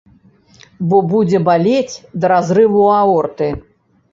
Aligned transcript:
Бо 0.93 0.97
будзе 1.11 1.41
балець 1.49 2.01
да 2.25 2.33
разрыву 2.33 2.83
аорты! 2.99 3.55